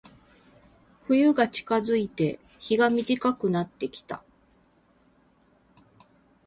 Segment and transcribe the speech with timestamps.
[1.07, 4.23] 冬が近づいて、日が短くなってきた。